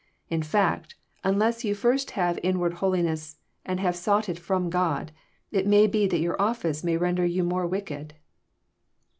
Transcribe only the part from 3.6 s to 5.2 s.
and have sought it from God,